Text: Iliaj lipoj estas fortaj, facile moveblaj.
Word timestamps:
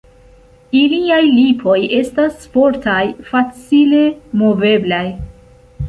Iliaj 0.79 1.19
lipoj 1.33 1.77
estas 1.99 2.49
fortaj, 2.55 2.99
facile 3.31 4.05
moveblaj. 4.45 5.05